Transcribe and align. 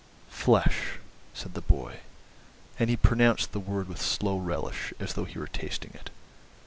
"Flesh," 0.31 0.97
said 1.31 1.53
the 1.53 1.61
boy, 1.61 1.99
and 2.79 2.89
he 2.89 2.97
pronounced 2.97 3.51
the 3.51 3.59
word 3.59 3.87
with 3.87 4.01
slow 4.01 4.35
relish, 4.39 4.91
as 4.99 5.13
though 5.13 5.25
he 5.25 5.37
were 5.37 5.45
tasting 5.45 5.91
it. 5.93 6.09